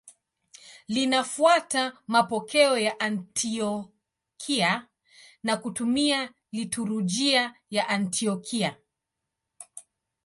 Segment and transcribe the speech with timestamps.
[0.87, 4.87] Linafuata mapokeo ya Antiokia
[5.43, 8.77] na kutumia liturujia ya Antiokia.